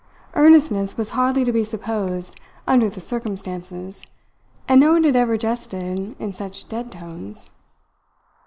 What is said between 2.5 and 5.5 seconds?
under the circumstances, and no one had ever